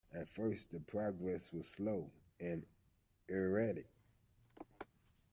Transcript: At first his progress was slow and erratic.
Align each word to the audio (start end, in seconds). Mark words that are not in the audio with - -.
At 0.11 0.27
first 0.27 0.71
his 0.71 0.81
progress 0.81 1.53
was 1.53 1.67
slow 1.69 2.09
and 2.39 2.65
erratic. 3.27 3.85